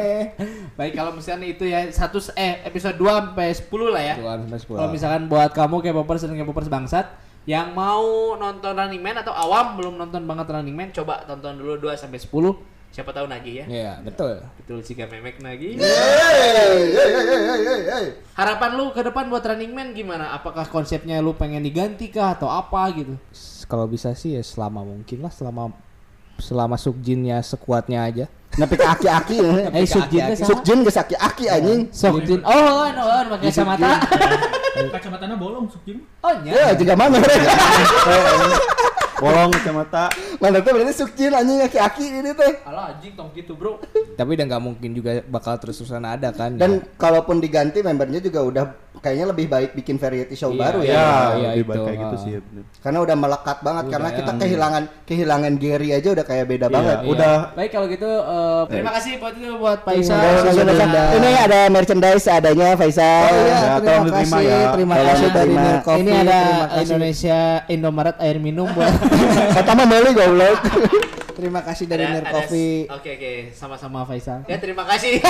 [0.79, 4.14] Baik kalau misalnya itu ya satu eh episode 2 sampai 10 lah ya.
[4.14, 4.79] 2 sampai 10.
[4.79, 7.07] Kalau misalkan buat kamu kayak popers dan kayak popers bangsat
[7.51, 11.83] yang mau nonton Running Man atau awam belum nonton banget Running Man, coba tonton dulu
[11.83, 12.31] 2 sampai 10.
[12.95, 13.67] Siapa tahu nagih ya.
[13.67, 14.38] Iya, betul.
[14.62, 15.83] Betul sih memek nagih.
[18.38, 20.31] Harapan lu ke depan buat Running Man gimana?
[20.31, 23.19] Apakah konsepnya lu pengen diganti kah atau apa gitu?
[23.67, 25.75] Kalau bisa sih ya selama mungkin lah selama
[26.38, 28.31] selama Sukjinnya sekuatnya aja.
[28.59, 29.71] Nepi ke aki-aki ya.
[29.71, 30.49] Eh Sukjin teh sama?
[30.51, 32.42] Sukjin geus aki-aki anjing Sukjin.
[32.42, 33.90] Oh, no, no, pakai kacamata.
[34.99, 36.03] Kacamatanya bolong Sukjin.
[36.27, 36.75] Oh, Ya nya.
[36.75, 37.37] juga mana Re?
[39.18, 40.11] Bolong kacamata.
[40.38, 43.79] Mana tuh berarti Sukjin anjing aki-aki ini teh Alah anjing tong gitu, Bro.
[44.18, 46.59] Tapi udah nggak mungkin juga bakal terus-terusan ada kan.
[46.59, 48.64] Dan kalaupun diganti membernya juga udah
[48.99, 50.91] kayaknya lebih baik bikin variety show Iya, baru ya.
[50.91, 50.99] Ya,
[51.35, 51.85] iya, lebih baik itu.
[51.85, 52.21] kayak gitu Ah.
[52.21, 52.31] sih.
[52.31, 52.63] ya, bener.
[52.79, 56.97] Karena udah melekat banget karena kita kehilangan kehilangan Gary aja udah kayak beda Iya, banget.
[57.07, 60.21] udah Baik kalau gitu eh, terima kasih buat itu buat Faisal.
[60.49, 61.03] Terima.
[61.15, 63.23] Ini ada merchandise adanya Faisal.
[63.25, 64.61] Oh iya, Ya, terima tolong kasih, diterima ya.
[64.71, 66.01] terima kasih dari Coffee.
[66.01, 66.81] Ini ada terima kasih.
[66.85, 68.93] Indonesia Indomaret air minum buat
[69.69, 70.59] mah beli goblok.
[71.38, 72.90] Terima kasih dari Ada- Nir ada- Coffee.
[72.90, 73.33] Oke oke.
[73.55, 74.42] sama-sama Faisal.
[74.44, 75.22] Ya terima kasih.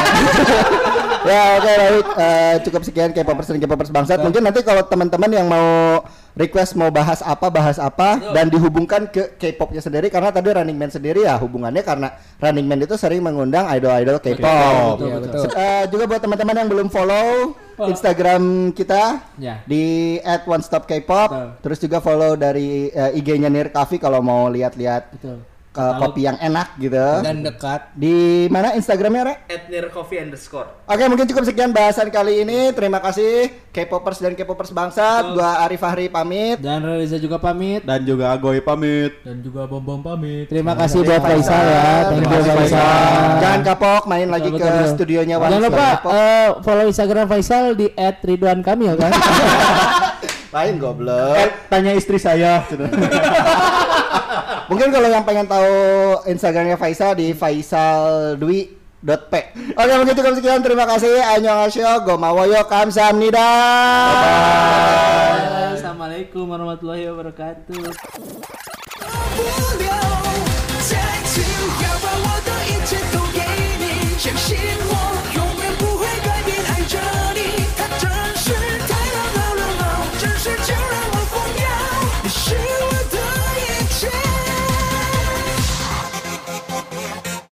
[1.28, 4.18] ya oke baik Eh, cukup sekian K-popers dan K-popers bangsat.
[4.18, 6.00] Mungkin nanti kalau teman-teman yang mau
[6.32, 10.88] request mau bahas apa bahas apa dan dihubungkan ke K-popnya sendiri karena tadi Running Man
[10.88, 14.96] sendiri ya hubungannya karena Running Man itu sering mengundang idol-idol K-pop.
[14.98, 15.44] Iya, betul.
[15.52, 18.42] Eh, juga buat teman-teman yang belum follow Instagram
[18.72, 19.62] kita Ya.
[19.62, 21.48] di @onestopkpop Betul.
[21.60, 25.38] terus juga follow dari eh, IG-nya Nir Coffee kalau mau lihat-lihat Betul.
[25.78, 27.06] Eh, kopi yang enak gitu.
[27.22, 27.94] Dan dekat.
[27.94, 29.34] Di mana Instagramnya, Re?
[29.46, 30.82] At near coffee underscore.
[30.90, 32.74] Oke, mungkin cukup sekian bahasan kali ini.
[32.74, 35.38] Terima kasih K-popers dan K-popers bangsat.
[35.38, 36.58] Gua Arif Fahri pamit.
[36.58, 37.86] Dan Reza juga pamit.
[37.86, 39.14] Dan juga Agoy pamit.
[39.22, 40.50] Dan juga Bom Bom pamit.
[40.50, 41.86] Terima kasih buat Faisal ya.
[42.10, 42.82] Thank Terima you kasih, Faisal.
[42.82, 43.38] Faisal.
[43.38, 44.92] Jangan kapok main lagi Betul, ke betul.
[44.98, 49.12] studionya Jangan One lupa eh, follow Instagram Faisal di @ridwan_kamil kan.
[50.56, 51.36] Lain goblok.
[51.36, 52.64] Eh, tanya istri saya.
[54.68, 55.72] Mungkin kalau yang pengen tahu
[56.28, 59.40] Instagramnya Faisal di Faisal Dwi dot p.
[59.72, 63.48] Oke begitu kami sekian terima kasih Annyeonghaseyo Gomawoyo Kamsahamnida.
[64.12, 64.20] Bye.
[65.48, 65.72] Bye.
[65.78, 67.96] Assalamualaikum warahmatullahi wabarakatuh.